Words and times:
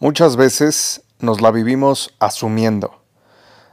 Muchas 0.00 0.34
veces 0.34 1.04
nos 1.20 1.40
la 1.40 1.52
vivimos 1.52 2.16
asumiendo, 2.18 3.04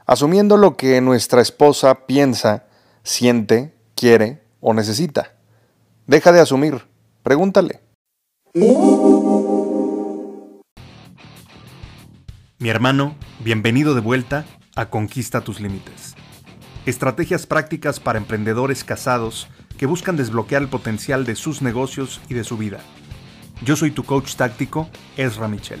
asumiendo 0.06 0.56
lo 0.56 0.76
que 0.76 1.00
nuestra 1.00 1.42
esposa 1.42 2.06
piensa, 2.06 2.66
siente, 3.02 3.74
quiere 3.96 4.40
o 4.60 4.72
necesita. 4.72 5.34
Deja 6.06 6.30
de 6.30 6.38
asumir, 6.38 6.86
pregúntale. 7.24 7.80
Mi 12.58 12.68
hermano, 12.68 13.16
bienvenido 13.40 13.96
de 13.96 14.00
vuelta 14.00 14.44
a 14.76 14.90
Conquista 14.90 15.40
tus 15.40 15.58
Límites. 15.58 16.14
Estrategias 16.86 17.46
prácticas 17.46 17.98
para 17.98 18.18
emprendedores 18.18 18.84
casados 18.84 19.48
que 19.76 19.86
buscan 19.86 20.16
desbloquear 20.16 20.62
el 20.62 20.68
potencial 20.68 21.24
de 21.24 21.34
sus 21.34 21.62
negocios 21.62 22.20
y 22.28 22.34
de 22.34 22.44
su 22.44 22.56
vida. 22.56 22.78
Yo 23.64 23.74
soy 23.74 23.90
tu 23.90 24.04
coach 24.04 24.36
táctico, 24.36 24.88
Ezra 25.16 25.48
Michel. 25.48 25.80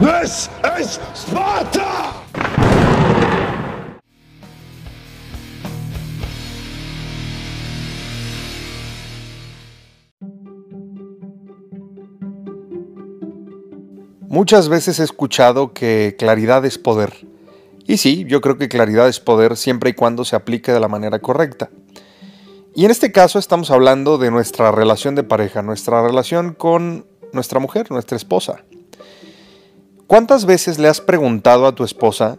This 0.00 0.48
is 0.80 0.98
Sparta! 1.14 2.14
Muchas 14.22 14.70
veces 14.70 15.00
he 15.00 15.04
escuchado 15.04 15.74
que 15.74 16.16
claridad 16.18 16.64
es 16.64 16.78
poder. 16.78 17.12
Y 17.86 17.98
sí, 17.98 18.24
yo 18.26 18.40
creo 18.40 18.56
que 18.56 18.70
claridad 18.70 19.06
es 19.06 19.20
poder 19.20 19.58
siempre 19.58 19.90
y 19.90 19.92
cuando 19.92 20.24
se 20.24 20.34
aplique 20.34 20.72
de 20.72 20.80
la 20.80 20.88
manera 20.88 21.18
correcta. 21.18 21.68
Y 22.74 22.86
en 22.86 22.90
este 22.90 23.12
caso 23.12 23.38
estamos 23.38 23.70
hablando 23.70 24.16
de 24.16 24.30
nuestra 24.30 24.72
relación 24.72 25.14
de 25.14 25.24
pareja, 25.24 25.60
nuestra 25.60 26.00
relación 26.00 26.54
con 26.54 27.04
nuestra 27.34 27.60
mujer, 27.60 27.90
nuestra 27.90 28.16
esposa. 28.16 28.64
¿Cuántas 30.10 30.44
veces 30.44 30.80
le 30.80 30.88
has 30.88 31.00
preguntado 31.00 31.68
a 31.68 31.72
tu 31.76 31.84
esposa 31.84 32.36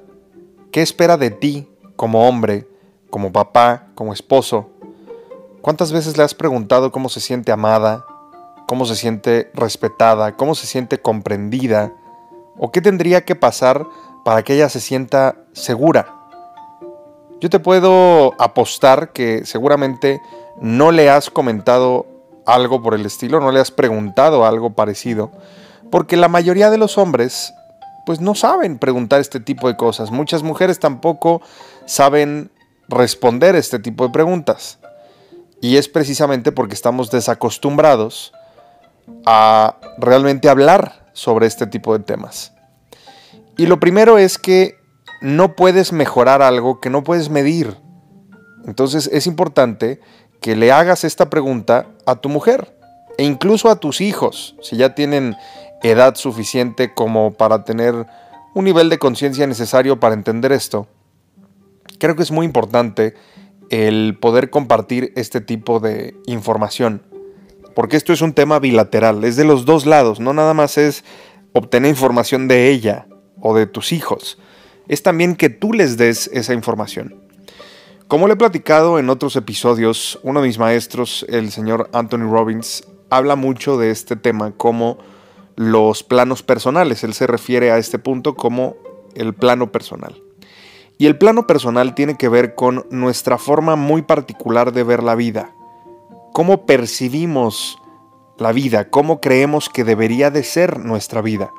qué 0.73 0.81
espera 0.81 1.16
de 1.16 1.31
ti 1.31 1.69
como 1.95 2.27
hombre, 2.27 2.67
como 3.09 3.31
papá, 3.31 3.88
como 3.95 4.11
esposo? 4.11 4.72
¿Cuántas 5.61 5.94
veces 5.94 6.17
le 6.17 6.23
has 6.23 6.36
preguntado 6.36 6.92
cómo 6.92 7.08
se 7.08 7.22
siente 7.22 7.49
amada, 7.49 8.05
cómo 8.67 8.83
se 8.83 8.97
siente 8.97 9.49
respetada, 9.53 10.36
cómo 10.36 10.53
se 10.53 10.67
siente 10.67 10.99
comprendida? 10.99 11.94
¿O 12.58 12.73
qué 12.73 12.81
tendría 12.81 13.23
que 13.23 13.38
pasar 13.38 13.88
para 14.25 14.44
que 14.44 14.55
ella 14.55 14.67
se 14.67 14.81
sienta 14.81 15.38
segura? 15.53 16.14
Yo 17.39 17.49
te 17.49 17.61
puedo 17.61 18.33
apostar 18.38 19.14
que 19.14 19.45
seguramente 19.45 20.22
no 20.59 20.92
le 20.92 21.09
has 21.09 21.30
comentado 21.30 22.05
algo 22.45 22.83
por 22.83 22.95
el 22.95 23.05
estilo, 23.05 23.39
no 23.39 23.53
le 23.53 23.61
has 23.61 23.72
preguntado 23.72 24.45
algo 24.45 24.72
parecido, 24.72 25.31
porque 25.89 26.17
la 26.17 26.27
mayoría 26.27 26.69
de 26.69 26.77
los 26.77 26.97
hombres 26.97 27.53
pues 28.06 28.22
no 28.22 28.36
saben 28.36 28.78
preguntar 28.78 29.22
este 29.22 29.40
tipo 29.40 29.68
de 29.68 29.78
cosas. 29.78 30.12
Muchas 30.12 30.44
mujeres 30.44 30.80
tampoco 30.80 31.42
saben 31.86 32.52
responder 32.88 33.56
este 33.56 33.80
tipo 33.80 34.06
de 34.06 34.12
preguntas. 34.12 34.80
Y 35.62 35.78
es 35.78 35.88
precisamente 35.88 36.52
porque 36.52 36.73
estamos 36.73 37.11
desacostumbrados 37.11 38.34
a 39.26 39.78
realmente 39.98 40.50
hablar 40.50 41.08
sobre 41.14 41.48
este 41.48 41.67
tipo 41.67 41.98
de 41.98 42.04
temas. 42.04 42.54
Y 43.58 43.67
lo 43.67 43.80
primero 43.80 44.17
es 44.17 44.38
que 44.38 44.76
no 45.22 45.56
puedes 45.56 45.94
mejorar 45.94 46.42
algo 46.42 46.80
que 46.80 46.90
no 46.90 47.04
puedes 47.04 47.30
medir. 47.30 47.78
Entonces 48.66 49.10
es 49.11 49.28
importante 49.28 50.00
que 50.42 50.56
le 50.56 50.72
hagas 50.72 51.04
esta 51.04 51.30
pregunta 51.30 51.88
a 52.06 52.16
tu 52.16 52.30
mujer 52.30 52.76
e 53.17 53.23
incluso 53.23 53.70
a 53.70 53.76
tus 53.76 54.02
hijos, 54.02 54.56
si 54.61 54.78
ya 54.78 54.95
tienen 54.95 55.36
edad 55.83 56.15
suficiente 56.15 56.93
como 56.93 57.33
para 57.33 57.64
tener 57.64 58.08
un 58.53 58.65
nivel 58.65 58.89
de 58.89 58.99
conciencia 58.99 59.47
necesario 59.47 59.99
para 59.99 60.14
entender 60.14 60.52
esto. 60.52 60.87
Creo 61.99 62.15
que 62.15 62.23
es 62.23 62.31
muy 62.31 62.45
importante 62.45 63.14
el 63.69 64.17
poder 64.19 64.49
compartir 64.49 65.14
este 65.15 65.39
tipo 65.39 65.80
de 65.80 66.15
información, 66.25 67.03
porque 67.73 67.95
esto 67.95 68.11
es 68.11 68.21
un 68.21 68.33
tema 68.33 68.59
bilateral, 68.59 69.23
es 69.23 69.37
de 69.37 69.45
los 69.45 69.65
dos 69.65 69.86
lados, 69.86 70.19
no 70.19 70.33
nada 70.33 70.53
más 70.53 70.77
es 70.77 71.05
obtener 71.53 71.89
información 71.89 72.48
de 72.48 72.69
ella 72.69 73.08
o 73.39 73.55
de 73.55 73.67
tus 73.67 73.93
hijos, 73.93 74.37
es 74.87 75.03
también 75.03 75.36
que 75.36 75.49
tú 75.49 75.71
les 75.71 75.95
des 75.95 76.30
esa 76.33 76.53
información. 76.53 77.15
Como 78.09 78.27
le 78.27 78.33
he 78.33 78.37
platicado 78.37 78.99
en 78.99 79.09
otros 79.09 79.37
episodios, 79.37 80.19
uno 80.23 80.42
de 80.42 80.48
mis 80.48 80.59
maestros, 80.59 81.25
el 81.30 81.49
señor 81.49 81.89
Anthony 81.93 82.30
Robbins, 82.30 82.83
habla 83.09 83.37
mucho 83.37 83.77
de 83.77 83.92
este 83.92 84.17
tema 84.17 84.52
como 84.52 84.98
los 85.56 86.04
planos 86.04 86.44
personales. 86.44 87.04
Él 87.04 87.14
se 87.14 87.28
refiere 87.28 87.72
a 87.72 87.78
este 87.78 88.00
punto 88.00 88.36
como 88.36 88.76
el 89.16 89.34
plano 89.34 89.72
personal. 89.72 90.22
Y 90.98 91.08
el 91.08 91.17
plano 91.17 91.48
personal 91.48 91.95
tiene 91.95 92.16
que 92.16 92.30
ver 92.30 92.54
con 92.54 92.86
nuestra 92.92 93.38
forma 93.38 93.76
muy 93.76 94.04
particular 94.04 94.72
de 94.72 94.84
ver 94.84 95.02
la 95.02 95.16
vida. 95.16 95.56
Cómo 96.34 96.66
percibimos 96.66 97.80
la 98.38 98.52
vida, 98.52 98.90
cómo 98.90 99.20
creemos 99.20 99.70
que 99.70 99.84
debería 99.84 100.30
de 100.30 100.44
ser 100.44 100.80
nuestra 100.80 101.22
vida. 101.22 101.52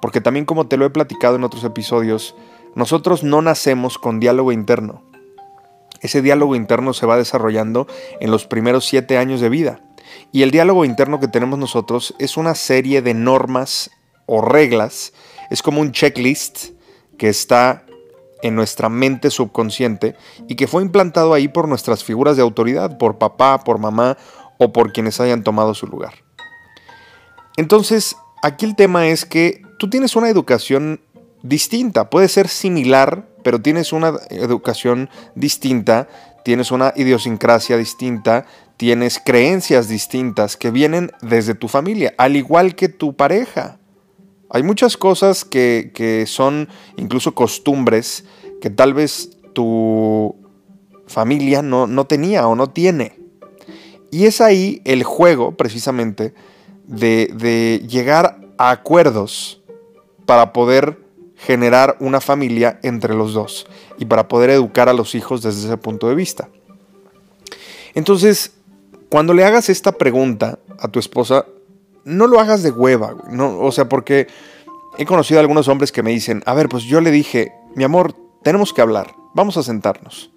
Porque 0.00 0.20
también 0.20 0.44
como 0.44 0.68
te 0.68 0.76
lo 0.76 0.84
he 0.84 0.90
platicado 0.90 1.36
en 1.36 1.44
otros 1.44 1.64
episodios, 1.64 2.36
nosotros 2.74 3.24
no 3.24 3.42
nacemos 3.42 3.98
con 3.98 4.20
diálogo 4.20 4.52
interno. 4.52 5.02
Ese 6.00 6.22
diálogo 6.22 6.54
interno 6.54 6.92
se 6.92 7.06
va 7.06 7.16
desarrollando 7.16 7.88
en 8.20 8.30
los 8.30 8.46
primeros 8.46 8.84
siete 8.84 9.18
años 9.18 9.40
de 9.40 9.48
vida. 9.48 9.80
Y 10.32 10.42
el 10.42 10.50
diálogo 10.50 10.84
interno 10.84 11.20
que 11.20 11.28
tenemos 11.28 11.58
nosotros 11.58 12.14
es 12.18 12.36
una 12.36 12.54
serie 12.54 13.02
de 13.02 13.14
normas 13.14 13.90
o 14.26 14.40
reglas. 14.42 15.12
Es 15.50 15.62
como 15.62 15.80
un 15.80 15.92
checklist 15.92 16.70
que 17.16 17.28
está 17.28 17.84
en 18.42 18.54
nuestra 18.54 18.88
mente 18.88 19.30
subconsciente 19.30 20.16
y 20.46 20.54
que 20.54 20.66
fue 20.66 20.82
implantado 20.82 21.34
ahí 21.34 21.48
por 21.48 21.68
nuestras 21.68 22.04
figuras 22.04 22.36
de 22.36 22.42
autoridad, 22.42 22.98
por 22.98 23.18
papá, 23.18 23.64
por 23.64 23.78
mamá 23.78 24.16
o 24.58 24.72
por 24.72 24.92
quienes 24.92 25.20
hayan 25.20 25.42
tomado 25.42 25.74
su 25.74 25.86
lugar. 25.86 26.14
Entonces, 27.56 28.16
aquí 28.42 28.64
el 28.64 28.76
tema 28.76 29.08
es 29.08 29.24
que 29.24 29.62
tú 29.78 29.90
tienes 29.90 30.14
una 30.14 30.28
educación 30.28 31.00
distinta, 31.42 32.10
puede 32.10 32.28
ser 32.28 32.48
similar, 32.48 33.28
pero 33.42 33.60
tienes 33.60 33.92
una 33.92 34.14
educación 34.30 35.08
distinta, 35.34 36.08
tienes 36.44 36.70
una 36.70 36.92
idiosincrasia 36.94 37.76
distinta, 37.76 38.46
tienes 38.78 39.20
creencias 39.22 39.88
distintas 39.88 40.56
que 40.56 40.70
vienen 40.70 41.10
desde 41.20 41.54
tu 41.54 41.66
familia, 41.66 42.14
al 42.16 42.36
igual 42.36 42.76
que 42.76 42.88
tu 42.88 43.14
pareja. 43.14 43.80
Hay 44.50 44.62
muchas 44.62 44.96
cosas 44.96 45.44
que, 45.44 46.24
son 46.26 46.68
incluso 46.96 47.34
costumbres 47.34 48.24
que 48.62 48.70
tal 48.70 48.94
vez 48.94 49.36
tu 49.52 50.36
familia 51.08 51.60
no, 51.60 51.86
no 51.88 52.06
tenía 52.06 52.46
o 52.46 52.54
no 52.54 52.70
tiene. 52.70 53.18
Y 54.12 54.26
es 54.26 54.40
ahí 54.40 54.80
el 54.84 55.02
juego, 55.02 55.56
precisamente, 55.56 56.32
de, 56.86 57.30
de 57.34 57.84
llegar 57.86 58.40
a 58.58 58.70
acuerdos 58.70 59.60
para 60.24 60.52
poder 60.52 61.00
generar 61.36 61.96
una 61.98 62.20
familia 62.20 62.78
entre 62.84 63.14
los 63.14 63.32
dos 63.32 63.66
y 63.98 64.04
para 64.04 64.28
poder 64.28 64.50
educar 64.50 64.88
a 64.88 64.92
los 64.92 65.16
hijos 65.16 65.42
desde 65.42 65.66
ese 65.66 65.76
punto 65.76 66.08
de 66.08 66.14
vista. 66.14 66.48
Entonces, 67.94 68.52
cuando 69.08 69.34
le 69.34 69.44
hagas 69.44 69.68
esta 69.68 69.92
pregunta 69.92 70.58
a 70.78 70.88
tu 70.88 70.98
esposa, 70.98 71.46
no 72.04 72.26
lo 72.26 72.40
hagas 72.40 72.62
de 72.62 72.70
hueva, 72.70 73.14
No, 73.30 73.58
o 73.58 73.72
sea, 73.72 73.88
porque 73.88 74.26
he 74.96 75.04
conocido 75.04 75.38
a 75.38 75.42
algunos 75.42 75.68
hombres 75.68 75.92
que 75.92 76.02
me 76.02 76.10
dicen, 76.10 76.42
a 76.46 76.54
ver, 76.54 76.68
pues 76.68 76.84
yo 76.84 77.00
le 77.00 77.10
dije, 77.10 77.52
mi 77.74 77.84
amor, 77.84 78.14
tenemos 78.42 78.72
que 78.72 78.82
hablar, 78.82 79.14
vamos 79.34 79.56
a 79.56 79.62
sentarnos. 79.62 80.30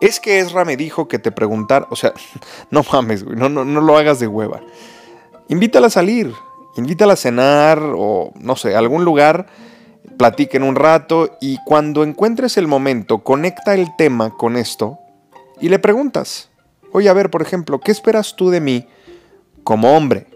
Es 0.00 0.20
que 0.20 0.38
Ezra 0.38 0.64
me 0.64 0.76
dijo 0.76 1.08
que 1.08 1.18
te 1.18 1.32
preguntar, 1.32 1.86
o 1.90 1.96
sea, 1.96 2.12
no 2.70 2.84
mames, 2.92 3.24
güey, 3.24 3.36
no, 3.36 3.48
no, 3.48 3.64
no 3.64 3.80
lo 3.80 3.96
hagas 3.96 4.20
de 4.20 4.26
hueva. 4.26 4.60
Invítala 5.48 5.86
a 5.86 5.90
salir, 5.90 6.32
invítala 6.76 7.14
a 7.14 7.16
cenar 7.16 7.80
o, 7.96 8.32
no 8.36 8.56
sé, 8.56 8.74
a 8.74 8.78
algún 8.78 9.04
lugar, 9.04 9.46
platiquen 10.18 10.62
un 10.62 10.74
rato 10.74 11.36
y 11.40 11.58
cuando 11.64 12.02
encuentres 12.02 12.56
el 12.56 12.66
momento, 12.66 13.18
conecta 13.18 13.74
el 13.74 13.88
tema 13.96 14.36
con 14.36 14.56
esto 14.56 14.98
y 15.60 15.68
le 15.68 15.78
preguntas, 15.78 16.50
Oye, 16.98 17.08
a 17.08 17.12
ver, 17.12 17.30
por 17.30 17.42
ejemplo, 17.42 17.78
¿qué 17.78 17.92
esperas 17.92 18.34
tú 18.34 18.50
de 18.50 18.60
mí 18.60 18.84
como 19.62 19.96
hombre? 19.96 20.26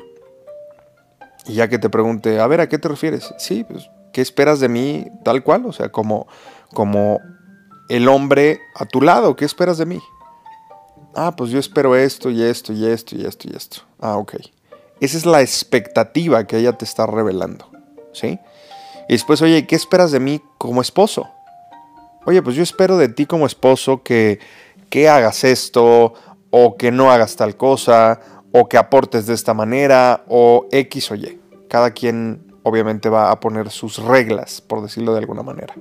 Y 1.44 1.54
ya 1.54 1.68
que 1.68 1.76
te 1.76 1.90
pregunte, 1.90 2.38
a 2.38 2.46
ver, 2.46 2.60
¿a 2.60 2.68
qué 2.68 2.78
te 2.78 2.86
refieres? 2.86 3.34
Sí, 3.36 3.64
pues, 3.64 3.90
¿qué 4.12 4.20
esperas 4.20 4.60
de 4.60 4.68
mí 4.68 5.08
tal 5.24 5.42
cual? 5.42 5.66
O 5.66 5.72
sea, 5.72 5.90
como, 5.90 6.28
como 6.72 7.18
el 7.88 8.06
hombre 8.06 8.60
a 8.76 8.86
tu 8.86 9.00
lado, 9.00 9.34
¿qué 9.34 9.44
esperas 9.44 9.76
de 9.76 9.86
mí? 9.86 10.00
Ah, 11.16 11.34
pues 11.36 11.50
yo 11.50 11.58
espero 11.58 11.96
esto 11.96 12.30
y 12.30 12.44
esto 12.44 12.72
y 12.72 12.86
esto 12.86 13.16
y 13.16 13.26
esto 13.26 13.48
y 13.50 13.56
esto. 13.56 13.78
Ah, 13.98 14.16
ok. 14.16 14.34
Esa 15.00 15.18
es 15.18 15.26
la 15.26 15.40
expectativa 15.42 16.46
que 16.46 16.58
ella 16.58 16.74
te 16.74 16.84
está 16.84 17.06
revelando, 17.06 17.68
¿sí? 18.12 18.38
Y 19.08 19.14
después, 19.14 19.42
oye, 19.42 19.66
¿qué 19.66 19.74
esperas 19.74 20.12
de 20.12 20.20
mí 20.20 20.40
como 20.58 20.80
esposo? 20.80 21.28
Oye, 22.24 22.40
pues 22.40 22.54
yo 22.54 22.62
espero 22.62 22.98
de 22.98 23.08
ti 23.08 23.26
como 23.26 23.46
esposo 23.46 24.04
que, 24.04 24.38
que 24.90 25.08
hagas 25.08 25.42
esto, 25.42 26.14
o 26.52 26.76
que 26.76 26.92
no 26.92 27.10
hagas 27.10 27.34
tal 27.34 27.56
cosa, 27.56 28.20
o 28.52 28.68
que 28.68 28.76
aportes 28.76 29.26
de 29.26 29.34
esta 29.34 29.54
manera, 29.54 30.22
o 30.28 30.68
X 30.70 31.10
o 31.10 31.14
Y. 31.16 31.40
Cada 31.68 31.90
quien 31.90 32.52
obviamente 32.62 33.08
va 33.08 33.32
a 33.32 33.40
poner 33.40 33.70
sus 33.70 33.98
reglas, 33.98 34.60
por 34.60 34.82
decirlo 34.82 35.14
de 35.14 35.18
alguna 35.18 35.42
manera. 35.42 35.74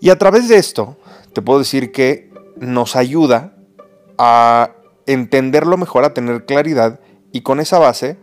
Y 0.00 0.10
a 0.10 0.18
través 0.18 0.48
de 0.48 0.56
esto, 0.56 0.98
te 1.32 1.42
puedo 1.42 1.58
decir 1.58 1.92
que 1.92 2.30
nos 2.60 2.94
ayuda 2.94 3.54
a 4.18 4.72
entenderlo 5.06 5.76
mejor, 5.78 6.04
a 6.04 6.14
tener 6.14 6.44
claridad 6.44 7.00
y 7.32 7.40
con 7.40 7.58
esa 7.58 7.78
base, 7.78 8.18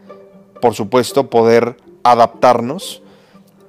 por 0.61 0.75
supuesto, 0.75 1.29
poder 1.29 1.77
adaptarnos 2.03 3.01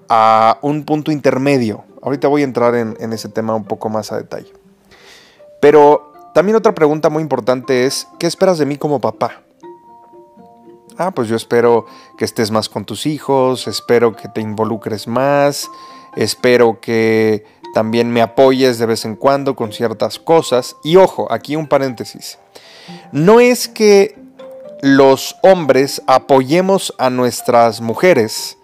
a 0.09 0.59
un 0.61 0.85
punto 0.85 1.11
intermedio. 1.11 1.85
Ahorita 2.03 2.29
voy 2.29 2.43
a 2.43 2.45
entrar 2.45 2.75
en, 2.75 3.13
ese 3.13 3.29
tema 3.29 3.55
un 3.55 3.65
poco 3.65 3.89
más 3.89 4.13
a 4.13 4.17
detalle. 4.17 4.53
Pero 5.61 6.10
también 6.35 6.57
otra 6.57 6.75
pregunta 6.75 7.11
muy 7.11 7.23
importante 7.23 7.87
es, 7.87 8.09
¿qué 8.19 8.27
esperas 8.27 8.59
de 8.59 8.67
mí 8.67 8.77
como 8.77 9.01
papá? 9.01 9.43
Ah, 10.99 11.13
pues 11.13 11.29
yo 11.29 11.37
espero 11.37 11.87
que 12.19 12.25
estés 12.25 12.51
más 12.51 12.69
con 12.69 12.85
tus 12.85 13.07
hijos, 13.07 13.67
espero 13.67 14.15
que 14.15 14.29
te 14.29 14.41
involucres 14.41 15.09
más, 15.09 15.71
espero 16.15 16.81
que 16.81 17.45
también 17.73 18.11
me 18.11 18.21
apoyes 18.21 18.79
de 18.79 18.87
vez 18.87 19.05
en 19.05 19.17
cuando 19.17 19.57
con 19.57 19.73
ciertas 19.73 20.19
cosas. 20.19 20.77
Y 20.85 20.97
ojo, 20.97 21.31
aquí 21.33 21.57
un 21.57 21.69
paréntesis. 21.69 22.39
No 23.13 23.41
es 23.41 23.69
que 23.69 24.19
los 24.83 25.37
hombres 25.43 26.03
apoyemos 26.07 26.95
a 26.99 27.11
nuestras 27.11 27.81
mujeres 27.81 28.57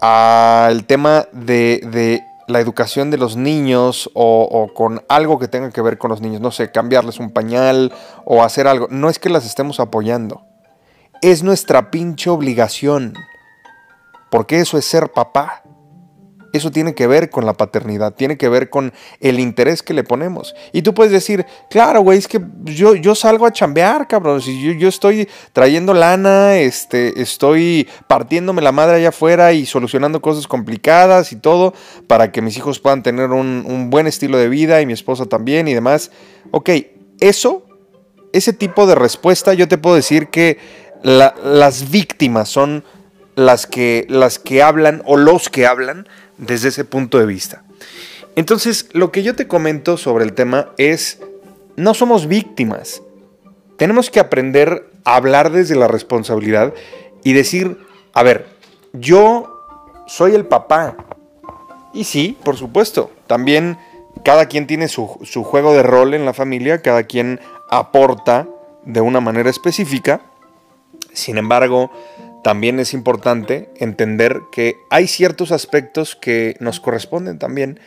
al 0.00 0.84
tema 0.84 1.26
de, 1.32 2.22
la 2.48 2.60
educación 2.60 3.10
de 3.10 3.18
los 3.18 3.36
niños 3.36 4.10
o, 4.14 4.42
o, 4.42 4.72
con 4.72 5.04
algo 5.08 5.38
que 5.38 5.48
tenga 5.48 5.70
que 5.70 5.82
ver 5.82 5.98
con 5.98 6.10
los 6.10 6.20
niños, 6.20 6.40
no 6.40 6.50
sé, 6.50 6.70
cambiarles 6.70 7.18
un 7.18 7.30
pañal 7.30 7.92
o 8.24 8.42
hacer 8.42 8.68
algo, 8.68 8.86
no 8.90 9.08
es 9.08 9.18
que 9.18 9.28
las 9.28 9.44
estemos 9.44 9.80
apoyando, 9.80 10.46
es 11.22 11.42
nuestra 11.42 11.90
pinche 11.90 12.30
obligación, 12.30 13.14
porque 14.30 14.60
eso 14.60 14.78
es 14.78 14.84
ser 14.84 15.12
papá. 15.12 15.62
Eso 16.56 16.70
tiene 16.70 16.94
que 16.94 17.06
ver 17.06 17.28
con 17.28 17.44
la 17.44 17.52
paternidad, 17.52 18.14
tiene 18.14 18.38
que 18.38 18.48
ver 18.48 18.70
con 18.70 18.92
el 19.20 19.38
interés 19.38 19.82
que 19.82 19.92
le 19.92 20.04
ponemos. 20.04 20.54
Y 20.72 20.82
tú 20.82 20.94
puedes 20.94 21.12
decir, 21.12 21.44
claro, 21.68 22.00
güey, 22.00 22.18
es 22.18 22.28
que 22.28 22.40
yo, 22.64 22.94
yo 22.94 23.14
salgo 23.14 23.44
a 23.44 23.52
chambear, 23.52 24.08
cabrón. 24.08 24.40
Si 24.40 24.62
yo, 24.62 24.72
yo, 24.72 24.88
estoy 24.88 25.28
trayendo 25.52 25.92
lana, 25.92 26.56
este, 26.56 27.20
estoy 27.20 27.88
partiéndome 28.06 28.62
la 28.62 28.72
madre 28.72 28.96
allá 28.96 29.10
afuera 29.10 29.52
y 29.52 29.66
solucionando 29.66 30.22
cosas 30.22 30.46
complicadas 30.46 31.32
y 31.32 31.36
todo 31.36 31.74
para 32.06 32.32
que 32.32 32.40
mis 32.40 32.56
hijos 32.56 32.80
puedan 32.80 33.02
tener 33.02 33.30
un, 33.30 33.90
buen 33.90 34.06
estilo 34.06 34.38
de 34.38 34.48
vida 34.48 34.80
y 34.80 34.86
mi 34.86 34.92
esposa 34.92 35.26
también 35.26 35.68
y 35.68 35.74
demás. 35.74 36.10
Ok, 36.52 36.70
eso, 37.20 37.66
ese 38.32 38.52
tipo 38.52 38.86
de 38.86 38.94
respuesta, 38.94 39.54
yo 39.54 39.68
te 39.68 39.78
puedo 39.78 39.96
decir 39.96 40.28
que 40.28 40.58
las 41.02 41.90
víctimas 41.90 42.48
son 42.48 42.82
las 43.36 43.66
que, 43.66 44.06
las 44.08 44.38
que 44.38 44.62
hablan 44.62 45.02
o 45.04 45.16
los 45.16 45.48
que 45.50 45.66
hablan 45.66 46.08
desde 46.38 46.68
ese 46.68 46.84
punto 46.84 47.18
de 47.18 47.26
vista. 47.26 47.64
Entonces, 48.34 48.88
lo 48.92 49.12
que 49.12 49.22
yo 49.22 49.34
te 49.34 49.48
comento 49.48 49.96
sobre 49.96 50.24
el 50.24 50.34
tema 50.34 50.70
es, 50.76 51.20
no 51.76 51.94
somos 51.94 52.26
víctimas. 52.26 53.02
Tenemos 53.76 54.10
que 54.10 54.20
aprender 54.20 54.90
a 55.04 55.16
hablar 55.16 55.50
desde 55.50 55.76
la 55.76 55.88
responsabilidad 55.88 56.74
y 57.24 57.32
decir, 57.32 57.78
a 58.12 58.22
ver, 58.22 58.46
yo 58.92 59.64
soy 60.06 60.34
el 60.34 60.46
papá. 60.46 60.96
Y 61.94 62.04
sí, 62.04 62.36
por 62.44 62.56
supuesto, 62.56 63.10
también 63.26 63.78
cada 64.24 64.46
quien 64.46 64.66
tiene 64.66 64.88
su, 64.88 65.18
su 65.24 65.44
juego 65.44 65.72
de 65.72 65.82
rol 65.82 66.14
en 66.14 66.24
la 66.24 66.34
familia, 66.34 66.82
cada 66.82 67.04
quien 67.04 67.40
aporta 67.70 68.46
de 68.84 69.00
una 69.00 69.20
manera 69.20 69.50
específica. 69.50 70.20
Sin 71.12 71.38
embargo, 71.38 71.90
también 72.46 72.78
es 72.78 72.94
importante 72.94 73.68
entender 73.78 74.40
que 74.52 74.76
hay 74.88 75.08
ciertos 75.08 75.50
aspectos 75.50 76.14
que 76.14 76.56
nos 76.60 76.78
corresponden 76.78 77.40
también 77.40 77.80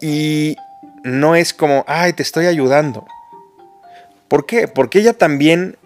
y 0.00 0.56
no 1.04 1.36
es 1.36 1.52
como, 1.52 1.84
ay, 1.86 2.14
te 2.14 2.22
estoy 2.22 2.46
ayudando. 2.46 3.06
¿Por 4.28 4.46
qué? 4.46 4.66
Porque 4.66 5.00
ella 5.00 5.12
también 5.12 5.76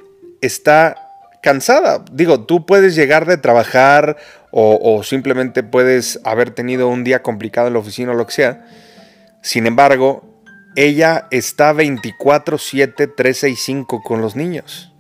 está 0.40 0.94
cansada. 1.42 2.04
Digo, 2.12 2.44
tú 2.44 2.64
puedes 2.64 2.94
llegar 2.94 3.26
de 3.26 3.38
trabajar 3.38 4.18
o, 4.52 5.02
simplemente 5.02 5.64
puedes 5.64 6.20
haber 6.22 6.50
tenido 6.50 6.86
un 6.86 7.02
día 7.02 7.24
complicado 7.24 7.66
en 7.66 7.72
la 7.72 7.80
oficina 7.80 8.12
o 8.12 8.14
lo 8.14 8.28
que 8.28 8.34
sea. 8.34 8.66
Sin 9.42 9.66
embargo, 9.66 10.22
ella 10.76 11.26
está 11.32 11.72
24/7, 11.72 13.08
365 13.16 14.00
con 14.04 14.20
los 14.20 14.36
niños. 14.36 14.93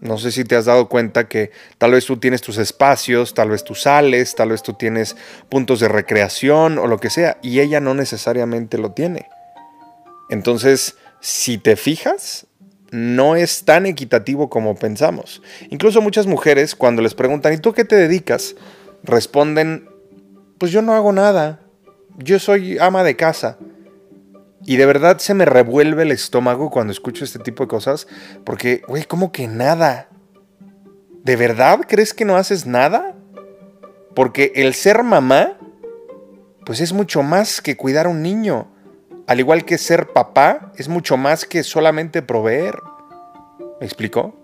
No 0.00 0.16
sé 0.18 0.30
si 0.30 0.44
te 0.44 0.54
has 0.54 0.66
dado 0.66 0.88
cuenta 0.88 1.28
que 1.28 1.50
tal 1.78 1.92
vez 1.92 2.06
tú 2.06 2.18
tienes 2.18 2.40
tus 2.40 2.58
espacios, 2.58 3.34
tal 3.34 3.50
vez 3.50 3.64
tú 3.64 3.74
sales, 3.74 4.34
tal 4.34 4.50
vez 4.50 4.62
tú 4.62 4.74
tienes 4.74 5.16
puntos 5.48 5.80
de 5.80 5.88
recreación 5.88 6.78
o 6.78 6.86
lo 6.86 6.98
que 6.98 7.10
sea, 7.10 7.38
y 7.42 7.60
ella 7.60 7.80
no 7.80 7.94
necesariamente 7.94 8.78
lo 8.78 8.92
tiene. 8.92 9.28
Entonces, 10.30 10.96
si 11.20 11.58
te 11.58 11.76
fijas, 11.76 12.46
no 12.90 13.36
es 13.36 13.64
tan 13.64 13.86
equitativo 13.86 14.48
como 14.48 14.76
pensamos. 14.76 15.42
Incluso 15.70 16.00
muchas 16.00 16.26
mujeres, 16.26 16.74
cuando 16.74 17.02
les 17.02 17.14
preguntan, 17.14 17.52
¿y 17.52 17.58
tú 17.58 17.72
qué 17.72 17.84
te 17.84 17.96
dedicas? 17.96 18.54
Responden, 19.02 19.88
pues 20.58 20.70
yo 20.72 20.82
no 20.82 20.94
hago 20.94 21.12
nada, 21.12 21.60
yo 22.18 22.38
soy 22.38 22.78
ama 22.78 23.02
de 23.02 23.16
casa. 23.16 23.58
Y 24.64 24.76
de 24.76 24.86
verdad 24.86 25.18
se 25.18 25.34
me 25.34 25.44
revuelve 25.44 26.02
el 26.02 26.12
estómago 26.12 26.70
cuando 26.70 26.92
escucho 26.92 27.24
este 27.24 27.38
tipo 27.38 27.64
de 27.64 27.68
cosas, 27.68 28.06
porque, 28.44 28.82
güey, 28.88 29.04
¿cómo 29.04 29.32
que 29.32 29.46
nada? 29.46 30.08
¿De 31.24 31.36
verdad 31.36 31.80
crees 31.86 32.12
que 32.14 32.24
no 32.24 32.36
haces 32.36 32.66
nada? 32.66 33.14
Porque 34.14 34.52
el 34.56 34.74
ser 34.74 35.02
mamá, 35.02 35.58
pues 36.64 36.80
es 36.80 36.92
mucho 36.92 37.22
más 37.22 37.60
que 37.60 37.76
cuidar 37.76 38.06
a 38.06 38.10
un 38.10 38.22
niño. 38.22 38.68
Al 39.26 39.38
igual 39.40 39.64
que 39.64 39.78
ser 39.78 40.08
papá, 40.08 40.72
es 40.76 40.88
mucho 40.88 41.16
más 41.16 41.44
que 41.44 41.62
solamente 41.62 42.22
proveer. 42.22 42.76
¿Me 43.80 43.86
explicó? 43.86 44.34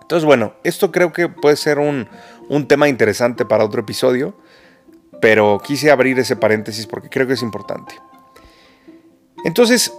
Entonces, 0.00 0.24
bueno, 0.24 0.54
esto 0.62 0.92
creo 0.92 1.12
que 1.12 1.28
puede 1.28 1.56
ser 1.56 1.78
un, 1.78 2.08
un 2.48 2.68
tema 2.68 2.88
interesante 2.88 3.44
para 3.44 3.64
otro 3.64 3.80
episodio, 3.80 4.36
pero 5.20 5.60
quise 5.62 5.90
abrir 5.90 6.18
ese 6.18 6.36
paréntesis 6.36 6.86
porque 6.86 7.10
creo 7.10 7.26
que 7.26 7.32
es 7.32 7.42
importante. 7.42 7.96
Entonces, 9.46 9.92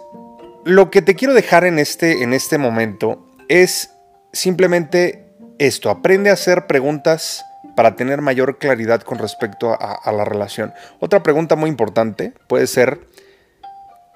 lo 0.66 0.92
que 0.92 1.02
te 1.02 1.16
quiero 1.16 1.34
dejar 1.34 1.64
en 1.64 1.80
este, 1.80 2.22
en 2.22 2.34
este 2.34 2.58
momento 2.58 3.26
es 3.48 3.92
simplemente 4.34 5.24
esto, 5.58 5.90
aprende 5.90 6.30
a 6.30 6.34
hacer 6.34 6.68
preguntas 6.68 7.46
para 7.74 7.96
tener 7.96 8.22
mayor 8.22 8.58
claridad 8.58 9.04
con 9.04 9.20
respecto 9.20 9.72
a, 9.72 10.12
la 10.12 10.26
relación. 10.26 10.74
Otra 11.00 11.24
pregunta 11.24 11.56
muy 11.56 11.70
importante 11.70 12.34
puede 12.48 12.68
ser, 12.68 13.00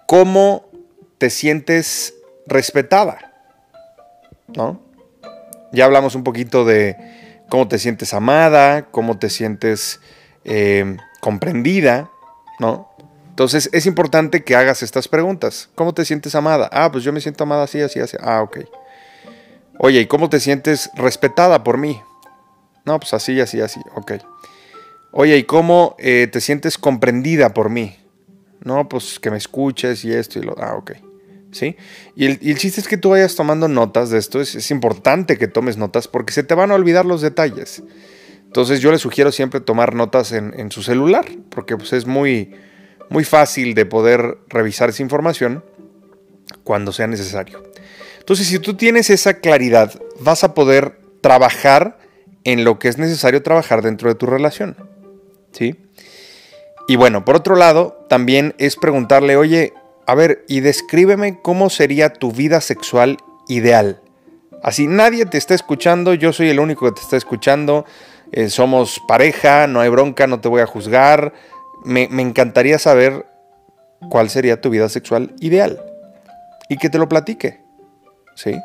¿cómo 0.05 0.65
te 1.17 1.29
sientes 1.29 2.13
respetada? 2.45 3.31
¿No? 4.47 4.81
Ya 5.71 5.85
hablamos 5.85 6.13
un 6.13 6.25
poquito 6.25 6.65
de 6.65 6.97
cómo 7.47 7.69
te 7.69 7.79
sientes 7.79 8.13
amada, 8.13 8.87
cómo 8.91 9.17
te 9.17 9.29
sientes 9.29 10.01
eh, 10.43 10.97
comprendida, 11.21 12.11
¿no? 12.59 12.90
Entonces 13.41 13.71
es 13.73 13.87
importante 13.87 14.43
que 14.43 14.55
hagas 14.55 14.83
estas 14.83 15.07
preguntas. 15.07 15.67
¿Cómo 15.73 15.95
te 15.95 16.05
sientes 16.05 16.35
amada? 16.35 16.69
Ah, 16.71 16.91
pues 16.91 17.03
yo 17.03 17.11
me 17.11 17.21
siento 17.21 17.43
amada 17.43 17.63
así, 17.63 17.81
así, 17.81 17.99
así. 17.99 18.15
Ah, 18.21 18.43
ok. 18.43 18.59
Oye, 19.79 20.01
¿y 20.01 20.05
cómo 20.05 20.29
te 20.29 20.39
sientes 20.39 20.91
respetada 20.93 21.63
por 21.63 21.79
mí? 21.79 21.99
No, 22.85 22.99
pues 22.99 23.15
así, 23.15 23.41
así, 23.41 23.59
así. 23.59 23.79
Ok. 23.95 24.11
Oye, 25.11 25.37
¿y 25.37 25.43
cómo 25.45 25.95
eh, 25.97 26.29
te 26.31 26.39
sientes 26.39 26.77
comprendida 26.77 27.51
por 27.51 27.71
mí? 27.71 27.97
No, 28.63 28.87
pues 28.87 29.19
que 29.19 29.31
me 29.31 29.37
escuches 29.37 30.05
y 30.05 30.13
esto 30.13 30.37
y 30.37 30.43
lo... 30.43 30.55
Ah, 30.59 30.75
ok. 30.75 30.91
¿Sí? 31.51 31.77
Y 32.15 32.27
el, 32.27 32.57
chiste 32.59 32.79
es 32.79 32.87
que 32.87 32.97
tú 32.97 33.09
vayas 33.09 33.35
tomando 33.35 33.67
notas 33.67 34.11
de 34.11 34.19
esto. 34.19 34.39
Es, 34.39 34.69
importante 34.69 35.39
que 35.39 35.47
tomes 35.47 35.77
notas 35.77 36.07
porque 36.07 36.31
se 36.31 36.43
te 36.43 36.53
van 36.53 36.69
a 36.69 36.75
olvidar 36.75 37.07
los 37.07 37.21
detalles. 37.21 37.81
Entonces 38.45 38.81
yo 38.81 38.91
les 38.91 39.01
sugiero 39.01 39.31
siempre 39.31 39.61
tomar 39.61 39.95
notas 39.95 40.31
en, 40.31 40.53
en 40.59 40.71
su 40.71 40.83
celular 40.83 41.25
porque 41.49 41.75
pues, 41.75 41.91
es 41.93 42.05
muy 42.05 42.53
muy 43.11 43.25
fácil 43.25 43.75
de 43.75 43.85
poder 43.85 44.37
revisar 44.47 44.89
esa 44.89 45.03
información 45.03 45.63
cuando 46.63 46.93
sea 46.93 47.07
necesario. 47.07 47.61
Entonces, 48.19 48.47
si 48.47 48.57
tú 48.57 48.75
tienes 48.75 49.09
esa 49.09 49.35
claridad, 49.35 49.93
vas 50.21 50.45
a 50.45 50.53
poder 50.53 50.97
trabajar 51.19 51.99
en 52.45 52.63
lo 52.63 52.79
que 52.79 52.87
es 52.87 52.97
necesario 52.97 53.43
trabajar 53.43 53.81
dentro 53.81 54.07
de 54.07 54.15
tu 54.15 54.27
relación. 54.27 54.77
¿Sí? 55.51 55.75
Y 56.87 56.95
bueno, 56.95 57.25
por 57.25 57.35
otro 57.35 57.57
lado, 57.57 58.05
también 58.07 58.55
es 58.57 58.77
preguntarle, 58.77 59.35
oye, 59.35 59.73
a 60.07 60.15
ver, 60.15 60.45
y 60.47 60.61
descríbeme 60.61 61.39
cómo 61.41 61.69
sería 61.69 62.13
tu 62.13 62.31
vida 62.31 62.61
sexual 62.61 63.17
ideal. 63.49 64.01
Así 64.63 64.87
nadie 64.87 65.25
te 65.25 65.37
está 65.37 65.53
escuchando, 65.53 66.13
yo 66.13 66.31
soy 66.31 66.49
el 66.49 66.61
único 66.61 66.85
que 66.85 66.93
te 66.93 67.01
está 67.01 67.17
escuchando, 67.17 67.85
eh, 68.31 68.49
somos 68.49 69.01
pareja, 69.05 69.67
no 69.67 69.81
hay 69.81 69.89
bronca, 69.89 70.27
no 70.27 70.39
te 70.39 70.47
voy 70.47 70.61
a 70.61 70.65
juzgar. 70.65 71.33
Me, 71.83 72.07
me 72.09 72.21
encantaría 72.21 72.79
saber 72.79 73.25
cuál 74.09 74.29
sería 74.29 74.61
tu 74.61 74.69
vida 74.69 74.89
sexual 74.89 75.33
ideal 75.39 75.81
y 76.69 76.77
que 76.77 76.89
te 76.89 76.97
lo 76.97 77.09
platique. 77.09 77.61
¿Sí? 78.35 78.55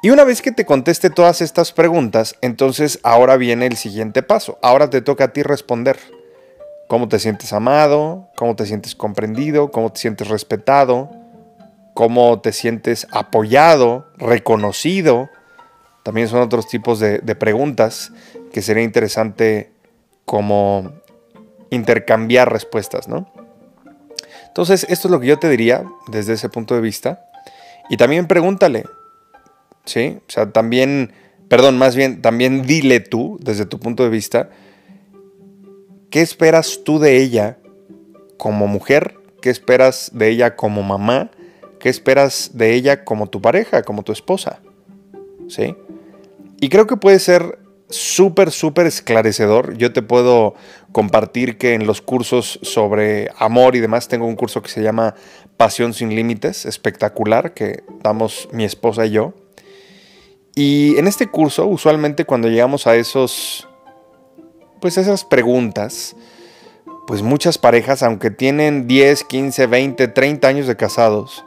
Y 0.00 0.10
una 0.10 0.22
vez 0.22 0.42
que 0.42 0.52
te 0.52 0.64
conteste 0.64 1.10
todas 1.10 1.40
estas 1.40 1.72
preguntas, 1.72 2.36
entonces 2.40 3.00
ahora 3.02 3.36
viene 3.36 3.66
el 3.66 3.76
siguiente 3.76 4.22
paso. 4.22 4.58
Ahora 4.62 4.90
te 4.90 5.02
toca 5.02 5.24
a 5.24 5.32
ti 5.32 5.42
responder. 5.42 5.98
¿Cómo 6.86 7.08
te 7.08 7.18
sientes 7.18 7.52
amado? 7.52 8.28
¿Cómo 8.36 8.54
te 8.54 8.64
sientes 8.64 8.94
comprendido? 8.94 9.70
¿Cómo 9.72 9.90
te 9.90 9.98
sientes 10.00 10.28
respetado? 10.28 11.10
¿Cómo 11.94 12.40
te 12.40 12.52
sientes 12.52 13.08
apoyado? 13.10 14.06
¿Reconocido? 14.16 15.28
También 16.04 16.28
son 16.28 16.40
otros 16.42 16.68
tipos 16.68 17.00
de, 17.00 17.18
de 17.18 17.34
preguntas 17.34 18.12
que 18.52 18.62
sería 18.62 18.84
interesante 18.84 19.72
como 20.24 20.92
intercambiar 21.70 22.52
respuestas, 22.52 23.08
¿no? 23.08 23.30
Entonces, 24.46 24.86
esto 24.88 25.08
es 25.08 25.12
lo 25.12 25.20
que 25.20 25.26
yo 25.26 25.38
te 25.38 25.48
diría 25.48 25.84
desde 26.08 26.32
ese 26.32 26.48
punto 26.48 26.74
de 26.74 26.80
vista. 26.80 27.24
Y 27.88 27.96
también 27.96 28.26
pregúntale, 28.26 28.84
¿sí? 29.84 30.18
O 30.26 30.30
sea, 30.30 30.50
también, 30.50 31.12
perdón, 31.48 31.78
más 31.78 31.96
bien, 31.96 32.20
también 32.22 32.62
dile 32.62 33.00
tú, 33.00 33.38
desde 33.40 33.66
tu 33.66 33.78
punto 33.78 34.02
de 34.02 34.10
vista, 34.10 34.50
¿qué 36.10 36.20
esperas 36.20 36.80
tú 36.84 36.98
de 36.98 37.18
ella 37.18 37.58
como 38.36 38.66
mujer? 38.66 39.14
¿Qué 39.40 39.50
esperas 39.50 40.10
de 40.12 40.28
ella 40.28 40.56
como 40.56 40.82
mamá? 40.82 41.30
¿Qué 41.78 41.88
esperas 41.88 42.50
de 42.54 42.74
ella 42.74 43.04
como 43.04 43.28
tu 43.28 43.40
pareja, 43.40 43.82
como 43.82 44.02
tu 44.02 44.12
esposa? 44.12 44.60
¿Sí? 45.48 45.76
Y 46.60 46.68
creo 46.68 46.86
que 46.86 46.96
puede 46.96 47.20
ser 47.20 47.58
súper, 47.90 48.50
súper 48.50 48.86
esclarecedor. 48.86 49.76
Yo 49.76 49.92
te 49.92 50.02
puedo 50.02 50.54
compartir 50.92 51.58
que 51.58 51.74
en 51.74 51.86
los 51.86 52.02
cursos 52.02 52.58
sobre 52.62 53.30
amor 53.38 53.76
y 53.76 53.80
demás 53.80 54.08
tengo 54.08 54.26
un 54.26 54.36
curso 54.36 54.62
que 54.62 54.68
se 54.68 54.82
llama 54.82 55.14
Pasión 55.56 55.94
sin 55.94 56.14
Límites, 56.14 56.66
espectacular, 56.66 57.54
que 57.54 57.82
damos 58.02 58.48
mi 58.52 58.64
esposa 58.64 59.06
y 59.06 59.10
yo. 59.10 59.34
Y 60.54 60.96
en 60.98 61.06
este 61.06 61.28
curso, 61.28 61.66
usualmente 61.66 62.24
cuando 62.24 62.48
llegamos 62.48 62.86
a 62.86 62.96
esos, 62.96 63.68
pues 64.80 64.98
esas 64.98 65.24
preguntas, 65.24 66.16
pues 67.06 67.22
muchas 67.22 67.58
parejas, 67.58 68.02
aunque 68.02 68.30
tienen 68.30 68.86
10, 68.86 69.24
15, 69.24 69.66
20, 69.66 70.08
30 70.08 70.48
años 70.48 70.66
de 70.66 70.76
casados, 70.76 71.44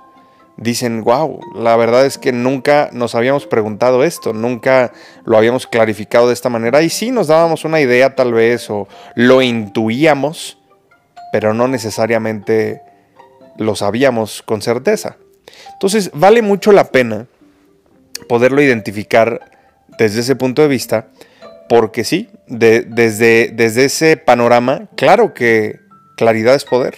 dicen, 0.58 1.04
wow, 1.04 1.40
la 1.56 1.76
verdad 1.76 2.06
es 2.06 2.18
que 2.18 2.32
nunca 2.32 2.90
nos 2.92 3.16
habíamos 3.16 3.48
preguntado 3.48 4.04
esto, 4.04 4.34
nunca 4.34 4.92
lo 5.26 5.38
habíamos 5.38 5.68
clarificado 5.68 6.28
de 6.28 6.34
esta 6.34 6.50
manera 6.50 6.82
y 6.82 6.90
sí 6.90 7.12
nos 7.12 7.28
dábamos 7.28 7.66
una 7.66 7.82
idea 7.82 8.16
tal 8.16 8.34
vez 8.34 8.70
o 8.70 8.88
lo 9.16 9.42
intuíamos, 9.42 10.58
pero 11.32 11.54
no 11.54 11.68
necesariamente 11.68 12.82
lo 13.58 13.76
sabíamos 13.76 14.42
con 14.44 14.62
certeza. 14.62 15.18
Entonces 15.74 16.12
vale 16.14 16.42
mucho 16.42 16.72
la 16.72 16.86
pena 16.86 17.28
poderlo 18.28 18.62
identificar 18.62 19.52
desde 19.98 20.22
ese 20.22 20.36
punto 20.36 20.62
de 20.62 20.68
vista, 20.68 21.08
porque 21.68 22.04
sí, 22.04 22.30
desde, 22.48 23.50
desde 23.50 23.86
ese 23.86 24.18
panorama, 24.18 24.90
claro 24.96 25.34
que 25.34 25.80
claridad 26.18 26.56
es 26.56 26.66
poder 26.66 26.96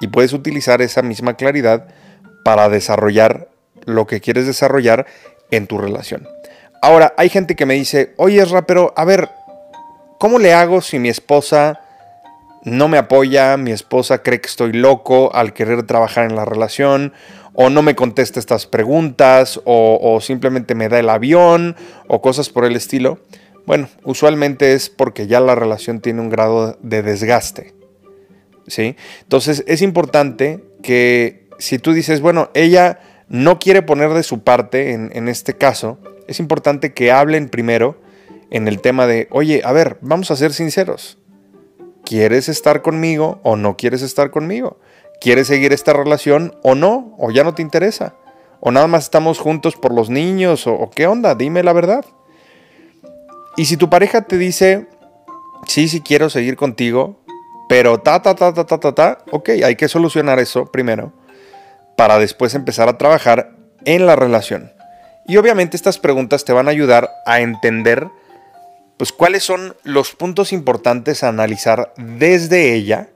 y 0.00 0.08
puedes 0.08 0.32
utilizar 0.32 0.82
esa 0.82 1.02
misma 1.02 1.34
claridad 1.34 1.88
para 2.44 2.68
desarrollar 2.68 3.48
lo 3.84 4.06
que 4.06 4.20
quieres 4.20 4.46
desarrollar 4.46 5.06
en 5.50 5.66
tu 5.66 5.78
relación. 5.78 6.28
Ahora, 6.80 7.14
hay 7.16 7.28
gente 7.28 7.56
que 7.56 7.66
me 7.66 7.74
dice, 7.74 8.14
oye 8.16 8.40
Esra, 8.40 8.66
pero 8.66 8.92
a 8.96 9.04
ver, 9.04 9.30
¿cómo 10.18 10.38
le 10.38 10.52
hago 10.52 10.80
si 10.80 10.98
mi 10.98 11.08
esposa 11.08 11.80
no 12.62 12.88
me 12.88 12.98
apoya, 12.98 13.56
mi 13.56 13.72
esposa 13.72 14.22
cree 14.22 14.40
que 14.40 14.48
estoy 14.48 14.72
loco 14.72 15.34
al 15.34 15.52
querer 15.52 15.82
trabajar 15.84 16.24
en 16.30 16.36
la 16.36 16.44
relación, 16.44 17.12
o 17.54 17.70
no 17.70 17.82
me 17.82 17.94
contesta 17.94 18.40
estas 18.40 18.66
preguntas, 18.66 19.60
o, 19.64 19.98
o 20.02 20.20
simplemente 20.20 20.74
me 20.74 20.88
da 20.88 20.98
el 20.98 21.08
avión, 21.08 21.76
o 22.08 22.20
cosas 22.20 22.50
por 22.50 22.64
el 22.64 22.76
estilo? 22.76 23.18
Bueno, 23.66 23.88
usualmente 24.02 24.74
es 24.74 24.90
porque 24.90 25.26
ya 25.26 25.40
la 25.40 25.54
relación 25.54 26.00
tiene 26.00 26.20
un 26.20 26.28
grado 26.28 26.76
de 26.82 27.02
desgaste. 27.02 27.74
¿sí? 28.66 28.96
Entonces 29.22 29.64
es 29.66 29.82
importante 29.82 30.64
que 30.82 31.43
si 31.58 31.78
tú 31.78 31.92
dices, 31.92 32.20
bueno, 32.20 32.50
ella 32.54 33.00
no 33.28 33.58
quiere 33.58 33.82
poner 33.82 34.12
de 34.12 34.22
su 34.22 34.42
parte 34.42 34.92
en, 34.92 35.28
este 35.28 35.54
caso, 35.54 35.98
es 36.28 36.40
importante 36.40 36.92
que 36.92 37.12
hablen 37.12 37.48
primero 37.48 38.00
en 38.50 38.68
el 38.68 38.80
tema 38.80 39.06
de, 39.06 39.28
oye, 39.30 39.62
a 39.64 39.72
ver, 39.72 39.98
vamos 40.00 40.30
a 40.30 40.36
ser 40.36 40.52
sinceros. 40.52 41.18
¿Quieres 42.04 42.48
estar 42.48 42.82
conmigo 42.82 43.40
o 43.42 43.56
no 43.56 43.76
quieres 43.76 44.02
estar 44.02 44.30
conmigo? 44.30 44.78
¿Quieres 45.20 45.46
seguir 45.46 45.72
esta 45.72 45.94
relación 45.94 46.54
o 46.62 46.74
no? 46.74 47.14
¿O 47.18 47.30
ya 47.30 47.44
no 47.44 47.54
te 47.54 47.62
interesa? 47.62 48.14
¿O 48.60 48.70
nada 48.70 48.86
más 48.86 49.04
estamos 49.04 49.38
juntos 49.38 49.76
por 49.76 49.92
los 49.92 50.10
niños? 50.10 50.66
¿O, 50.66 50.90
qué 50.94 51.06
onda? 51.06 51.34
Dime 51.34 51.62
la 51.62 51.72
verdad. 51.72 52.04
Y 53.56 53.64
si 53.64 53.76
tu 53.76 53.88
pareja 53.88 54.22
te 54.22 54.36
dice, 54.36 54.86
sí, 55.66 55.88
sí 55.88 56.02
quiero 56.02 56.28
seguir 56.28 56.56
contigo, 56.56 57.20
pero 57.68 57.98
ta, 57.98 58.20
ta, 58.20 58.34
ta, 58.34 58.52
ta, 58.52 58.66
ta, 58.66 58.78
ta, 58.78 58.94
ta, 58.94 59.18
ok, 59.30 59.48
hay 59.64 59.76
que 59.76 59.88
solucionar 59.88 60.38
eso 60.38 60.66
primero 60.66 61.12
para 61.96 62.18
después 62.18 62.54
empezar 62.54 62.88
a 62.88 62.98
trabajar 62.98 63.50
en 63.84 64.06
la 64.06 64.16
relación. 64.16 64.72
Y 65.26 65.36
obviamente 65.36 65.76
estas 65.76 65.98
preguntas 65.98 66.44
te 66.44 66.52
van 66.52 66.68
a 66.68 66.70
ayudar 66.70 67.10
a 67.26 67.40
entender 67.40 68.08
pues 68.96 69.12
cuáles 69.12 69.42
son 69.42 69.74
los 69.82 70.14
puntos 70.14 70.52
importantes 70.52 71.24
a 71.24 71.28
analizar 71.28 71.92
desde 71.96 72.74
ella 72.74 73.08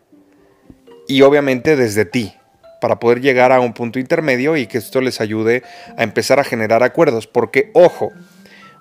y 1.07 1.23
obviamente 1.23 1.77
desde 1.77 2.05
ti 2.05 2.35
para 2.81 2.99
poder 2.99 3.21
llegar 3.21 3.53
a 3.53 3.61
un 3.61 3.73
punto 3.73 3.99
intermedio 3.99 4.57
y 4.57 4.67
que 4.67 4.79
esto 4.79 5.01
les 5.01 5.21
ayude 5.21 5.63
a 5.97 6.03
empezar 6.03 6.41
a 6.41 6.45
generar 6.45 6.83
acuerdos. 6.83 7.27
Porque, 7.27 7.71
ojo, 7.75 8.11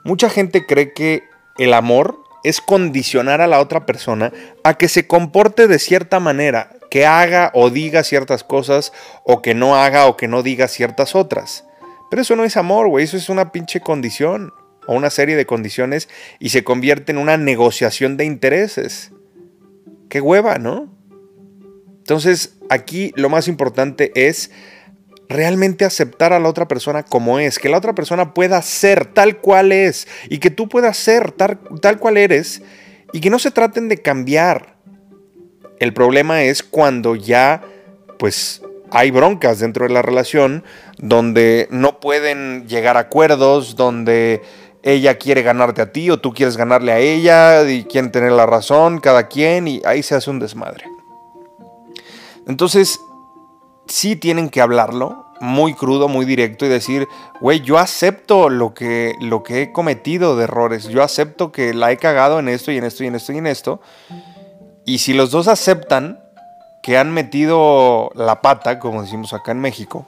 mucha 0.03 0.29
gente 0.29 0.65
cree 0.65 0.93
que 0.93 1.23
el 1.57 1.73
amor 1.73 2.19
es 2.43 2.61
condicionar 2.61 3.41
a 3.41 3.47
la 3.47 3.59
otra 3.59 3.85
persona 3.85 4.31
a 4.63 4.75
que 4.75 4.87
se 4.87 5.07
comporte 5.07 5.67
de 5.67 5.79
cierta 5.79 6.19
manera 6.19 6.76
que 6.89 7.05
haga 7.05 7.51
o 7.53 7.69
diga 7.69 8.03
ciertas 8.03 8.43
cosas 8.43 8.93
o 9.23 9.41
que 9.41 9.53
no 9.53 9.75
haga 9.75 10.07
o 10.07 10.17
que 10.17 10.27
no 10.27 10.43
diga 10.43 10.67
ciertas 10.67 11.15
otras. 11.15 11.65
Pero 12.09 12.21
eso 12.21 12.35
no 12.35 12.43
es 12.45 12.57
amor, 12.57 12.87
güey, 12.87 13.03
eso 13.03 13.17
es 13.17 13.29
una 13.29 13.51
pinche 13.51 13.81
condición 13.81 14.53
o 14.87 14.95
una 14.95 15.09
serie 15.09 15.35
de 15.35 15.45
condiciones 15.45 16.09
y 16.39 16.49
se 16.49 16.63
convierte 16.63 17.11
en 17.11 17.17
una 17.17 17.37
negociación 17.37 18.17
de 18.17 18.25
intereses. 18.25 19.11
Qué 20.09 20.21
hueva, 20.21 20.57
¿no? 20.57 20.89
Entonces, 21.97 22.55
aquí 22.69 23.11
lo 23.15 23.29
más 23.29 23.49
importante 23.49 24.11
es 24.15 24.51
realmente 25.27 25.83
aceptar 25.83 26.31
a 26.31 26.39
la 26.39 26.47
otra 26.47 26.69
persona 26.69 27.03
como 27.03 27.39
es, 27.39 27.59
que 27.59 27.67
la 27.67 27.77
otra 27.77 27.93
persona 27.93 28.33
pueda 28.33 28.61
ser 28.61 29.05
tal 29.05 29.39
cual 29.39 29.73
es 29.73 30.07
y 30.29 30.37
que 30.37 30.49
tú 30.49 30.69
puedas 30.69 30.95
ser 30.95 31.33
tal, 31.33 31.59
tal 31.81 31.99
cual 31.99 32.15
eres 32.15 32.61
y 33.11 33.19
que 33.19 33.29
no 33.29 33.39
se 33.39 33.51
traten 33.51 33.89
de 33.89 34.01
cambiar 34.01 34.76
el 35.79 35.93
problema 35.93 36.43
es 36.43 36.63
cuando 36.63 37.15
ya, 37.15 37.63
pues, 38.17 38.61
hay 38.91 39.11
broncas 39.11 39.59
dentro 39.59 39.85
de 39.87 39.93
la 39.93 40.01
relación 40.01 40.63
donde 40.97 41.67
no 41.71 41.99
pueden 41.99 42.67
llegar 42.67 42.97
a 42.97 43.01
acuerdos, 43.01 43.75
donde 43.75 44.41
ella 44.83 45.17
quiere 45.17 45.41
ganarte 45.41 45.81
a 45.81 45.91
ti 45.91 46.09
o 46.09 46.19
tú 46.19 46.33
quieres 46.33 46.55
ganarle 46.55 46.91
a 46.93 46.99
ella 46.99 47.69
y 47.69 47.83
quieren 47.83 48.11
tener 48.11 48.31
la 48.31 48.45
razón 48.45 48.99
cada 48.99 49.27
quien 49.27 49.67
y 49.67 49.81
ahí 49.85 50.03
se 50.03 50.15
hace 50.15 50.29
un 50.29 50.39
desmadre. 50.39 50.85
Entonces, 52.47 52.99
sí 53.87 54.15
tienen 54.15 54.49
que 54.49 54.61
hablarlo 54.61 55.25
muy 55.39 55.73
crudo, 55.73 56.07
muy 56.07 56.25
directo 56.25 56.65
y 56.65 56.69
decir, 56.69 57.07
güey, 57.41 57.61
yo 57.61 57.77
acepto 57.77 58.49
lo 58.49 58.73
que, 58.73 59.15
lo 59.19 59.43
que 59.43 59.61
he 59.61 59.71
cometido 59.71 60.35
de 60.35 60.45
errores, 60.45 60.87
yo 60.87 61.03
acepto 61.03 61.51
que 61.51 61.73
la 61.73 61.91
he 61.91 61.97
cagado 61.97 62.39
en 62.39 62.47
esto 62.47 62.71
y 62.71 62.77
en 62.77 62.85
esto 62.85 63.03
y 63.03 63.07
en 63.07 63.15
esto 63.15 63.33
y 63.33 63.37
en 63.37 63.47
esto. 63.47 63.79
Si 64.99 65.13
los 65.13 65.31
dos 65.31 65.47
aceptan 65.47 66.19
que 66.81 66.97
han 66.97 67.13
metido 67.13 68.11
la 68.15 68.41
pata, 68.41 68.79
como 68.79 69.01
decimos 69.01 69.33
acá 69.33 69.51
en 69.51 69.59
México, 69.59 70.07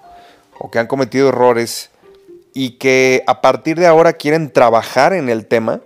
o 0.59 0.71
que 0.71 0.79
han 0.79 0.87
cometido 0.87 1.29
errores 1.29 1.89
y 2.53 2.77
que 2.77 3.23
a 3.27 3.41
partir 3.41 3.77
de 3.77 3.87
ahora 3.87 4.13
quieren 4.13 4.51
trabajar 4.51 5.13
en 5.13 5.29
el 5.29 5.45
tema, 5.45 5.81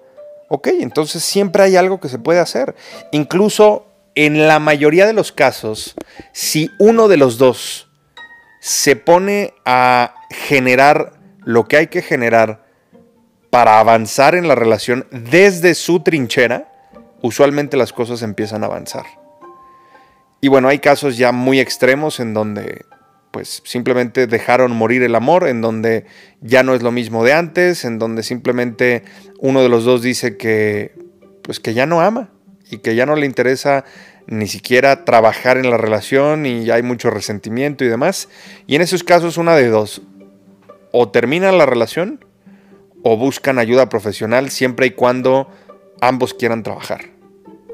ok, 0.49 0.67
entonces 0.79 1.23
siempre 1.23 1.63
hay 1.63 1.75
algo 1.75 1.99
que 1.99 2.09
se 2.09 2.19
puede 2.19 2.39
hacer. 2.39 2.75
Incluso 3.11 3.87
en 4.15 4.47
la 4.47 4.59
mayoría 4.59 5.07
de 5.07 5.13
los 5.13 5.31
casos, 5.31 5.95
si 6.31 6.69
uno 6.77 7.07
de 7.07 7.17
los 7.17 7.39
dos 7.39 7.87
se 8.61 8.95
pone 8.95 9.53
a 9.65 10.13
generar 10.29 11.13
lo 11.43 11.67
que 11.67 11.77
hay 11.77 11.87
que 11.87 12.01
generar 12.01 12.63
para 13.49 13.79
avanzar 13.79 14.35
en 14.35 14.47
la 14.47 14.55
relación 14.55 15.07
desde 15.11 15.75
su 15.75 16.01
trinchera, 16.01 16.72
usualmente 17.23 17.77
las 17.77 17.93
cosas 17.93 18.21
empiezan 18.21 18.63
a 18.63 18.67
avanzar. 18.67 19.05
Y 20.41 20.49
bueno, 20.49 20.67
hay 20.67 20.79
casos 20.79 21.17
ya 21.17 21.31
muy 21.31 21.59
extremos 21.59 22.19
en 22.19 22.33
donde 22.35 22.85
pues 23.31 23.63
simplemente 23.65 24.27
dejaron 24.27 24.75
morir 24.75 25.01
el 25.01 25.15
amor, 25.15 25.47
en 25.47 25.61
donde 25.61 26.05
ya 26.41 26.61
no 26.61 26.75
es 26.75 26.83
lo 26.83 26.91
mismo 26.91 27.23
de 27.23 27.33
antes, 27.33 27.85
en 27.85 27.97
donde 27.97 28.21
simplemente 28.21 29.03
uno 29.39 29.63
de 29.63 29.69
los 29.69 29.85
dos 29.85 30.03
dice 30.03 30.37
que 30.37 30.93
pues 31.41 31.59
que 31.59 31.73
ya 31.73 31.85
no 31.85 32.01
ama 32.01 32.29
y 32.69 32.77
que 32.77 32.93
ya 32.93 33.05
no 33.05 33.15
le 33.15 33.25
interesa 33.25 33.85
ni 34.27 34.47
siquiera 34.47 35.05
trabajar 35.05 35.57
en 35.57 35.69
la 35.69 35.77
relación 35.77 36.45
y 36.45 36.69
hay 36.69 36.83
mucho 36.83 37.09
resentimiento 37.09 37.85
y 37.85 37.87
demás. 37.87 38.27
Y 38.67 38.75
en 38.75 38.81
esos 38.81 39.03
casos 39.03 39.37
una 39.37 39.55
de 39.55 39.69
dos, 39.69 40.01
o 40.91 41.09
terminan 41.09 41.57
la 41.57 41.65
relación 41.65 42.23
o 43.01 43.17
buscan 43.17 43.59
ayuda 43.59 43.89
profesional 43.89 44.49
siempre 44.49 44.87
y 44.87 44.91
cuando 44.91 45.49
ambos 46.01 46.33
quieran 46.33 46.63
trabajar. 46.63 47.12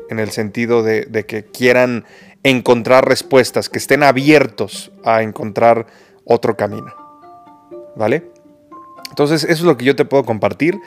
En 0.10 0.20
el 0.20 0.32
sentido 0.32 0.84
de, 0.84 1.26
que 1.28 1.46
quieran 1.46 2.06
encontrar 2.44 3.08
respuestas, 3.08 3.70
que 3.70 3.78
estén 3.78 4.04
abiertos 4.04 4.92
a 5.04 5.22
encontrar 5.22 5.88
otro 6.26 6.56
camino. 6.58 6.94
¿Vale? 7.96 8.32
Entonces, 9.10 9.44
eso 9.44 9.54
es 9.54 9.62
lo 9.62 9.78
que 9.78 9.86
yo 9.86 9.96
te 9.96 10.06
puedo 10.06 10.24
compartir. 10.24 10.80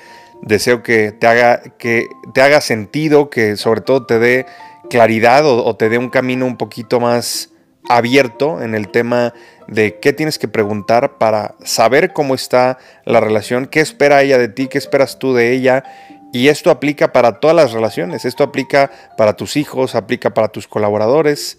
Deseo 0.43 0.83
que 0.83 1.13
te 1.13 1.27
haga, 1.27 1.63
que 1.79 2.09
te 2.35 2.43
haga 2.43 2.61
sentido, 2.61 3.31
que 3.31 3.57
sobre 3.57 3.81
todo 3.81 4.07
te 4.07 4.19
dé 4.19 4.47
claridad 4.93 5.47
o, 5.47 5.75
te 5.77 5.89
dé 5.89 5.99
un 5.99 6.11
camino 6.11 6.47
un 6.47 6.57
poquito 6.57 7.01
más 7.01 7.51
abierto 7.89 8.63
en 8.63 8.75
el 8.75 8.89
tema 8.89 9.35
de 9.67 9.99
qué 9.99 10.13
tienes 10.13 10.39
que 10.39 10.49
preguntar 10.49 11.19
para 11.19 11.55
saber 11.65 12.13
cómo 12.13 12.35
está 12.35 12.79
la 13.05 13.21
relación, 13.21 13.67
qué 13.67 13.81
espera 13.81 14.23
ella 14.23 14.39
de 14.39 14.49
ti, 14.49 14.69
qué 14.69 14.79
esperas 14.79 15.19
tú 15.19 15.35
de 15.35 15.53
ella. 15.53 15.85
Y 16.33 16.49
esto 16.49 16.71
aplica 16.71 17.13
para 17.13 17.41
todas 17.41 17.55
las 17.55 17.73
relaciones, 17.73 18.25
esto 18.25 18.43
aplica 18.43 18.91
para 19.19 19.37
tus 19.37 19.57
hijos, 19.57 19.95
aplica 19.95 20.33
para 20.33 20.49
tus 20.49 20.67
colaboradores. 20.67 21.59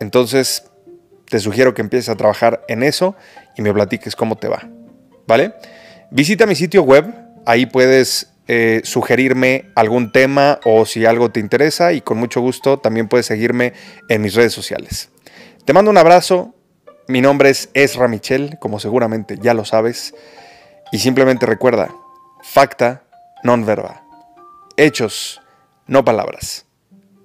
Entonces, 0.00 0.64
te 1.28 1.38
sugiero 1.38 1.74
que 1.74 1.82
empieces 1.82 2.08
a 2.08 2.16
trabajar 2.16 2.64
en 2.68 2.82
eso 2.82 3.14
y 3.56 3.62
me 3.62 3.72
platiques 3.74 4.16
cómo 4.16 4.36
te 4.36 4.48
va. 4.48 4.68
¿Vale? 5.26 5.54
Visita 6.10 6.46
mi 6.46 6.54
sitio 6.54 6.82
web, 6.82 7.12
ahí 7.44 7.66
puedes 7.66 8.32
eh, 8.46 8.80
sugerirme 8.84 9.70
algún 9.74 10.12
tema 10.12 10.60
o 10.64 10.86
si 10.86 11.04
algo 11.04 11.30
te 11.30 11.40
interesa 11.40 11.92
y 11.92 12.00
con 12.00 12.18
mucho 12.18 12.40
gusto 12.40 12.78
también 12.78 13.08
puedes 13.08 13.26
seguirme 13.26 13.74
en 14.08 14.22
mis 14.22 14.34
redes 14.34 14.52
sociales. 14.52 15.10
Te 15.64 15.72
mando 15.72 15.90
un 15.90 15.98
abrazo, 15.98 16.54
mi 17.08 17.20
nombre 17.20 17.50
es 17.50 17.70
Ezra 17.74 18.08
Michel, 18.08 18.58
como 18.60 18.80
seguramente 18.80 19.38
ya 19.40 19.54
lo 19.54 19.64
sabes, 19.64 20.14
y 20.92 20.98
simplemente 20.98 21.46
recuerda, 21.46 21.88
facta 22.42 23.04
non 23.44 23.64
verba, 23.64 24.02
hechos, 24.76 25.40
no 25.86 26.04
palabras. 26.04 26.66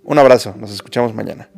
Un 0.03 0.17
abrazo, 0.17 0.55
nos 0.57 0.71
escuchamos 0.71 1.13
mañana. 1.13 1.49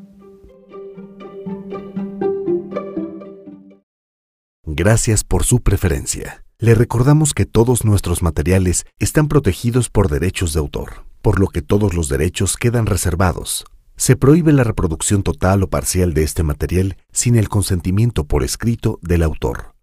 Gracias 4.65 5.23
por 5.23 5.43
su 5.43 5.61
preferencia. 5.61 6.43
Le 6.57 6.75
recordamos 6.75 7.33
que 7.33 7.45
todos 7.45 7.85
nuestros 7.85 8.21
materiales 8.21 8.85
están 8.99 9.27
protegidos 9.27 9.89
por 9.89 10.09
derechos 10.09 10.53
de 10.53 10.59
autor, 10.59 11.05
por 11.21 11.39
lo 11.39 11.47
que 11.47 11.61
todos 11.61 11.93
los 11.93 12.09
derechos 12.09 12.57
quedan 12.57 12.85
reservados. 12.85 13.65
Se 13.99 14.15
prohíbe 14.15 14.53
la 14.53 14.63
reproducción 14.63 15.23
total 15.23 15.61
o 15.61 15.69
parcial 15.69 16.13
de 16.13 16.23
este 16.23 16.41
material 16.41 16.95
sin 17.11 17.35
el 17.35 17.49
consentimiento 17.49 18.23
por 18.23 18.43
escrito 18.45 18.97
del 19.01 19.23
autor. 19.23 19.73